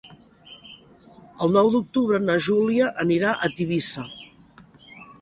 El 1.47 1.53
nou 1.59 1.69
d'octubre 1.77 2.23
na 2.31 2.39
Júlia 2.49 2.91
anirà 3.07 3.37
a 3.49 3.55
Tivissa. 3.61 4.11